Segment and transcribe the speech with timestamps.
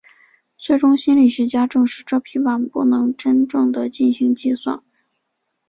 [0.57, 4.81] 最终心理学家证实这匹马不能真正地进行计算。